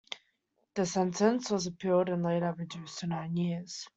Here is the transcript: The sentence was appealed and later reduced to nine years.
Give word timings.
The 0.73 0.87
sentence 0.87 1.51
was 1.51 1.67
appealed 1.67 2.09
and 2.09 2.23
later 2.23 2.51
reduced 2.57 2.97
to 3.01 3.05
nine 3.05 3.37
years. 3.37 3.87